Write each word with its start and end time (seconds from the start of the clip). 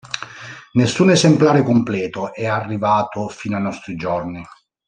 Nessun 0.71 1.11
esemplare 1.11 1.61
completo 1.61 2.33
è 2.33 2.47
arrivato 2.47 3.27
fino 3.29 3.57
ai 3.57 3.61
nostri 3.61 3.93
giorni. 3.95 4.43